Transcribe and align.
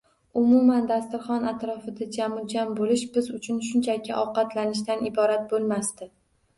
Umuman, 0.39 0.87
dasturxon 0.91 1.45
atrofida 1.51 2.09
jamuljam 2.17 2.73
bo`lish 2.81 3.05
biz 3.19 3.31
uchun 3.39 3.63
shunchaki 3.71 4.19
ovqatlanishdan 4.27 5.09
iborat 5.15 5.51
bo`lmasdi 5.57 6.15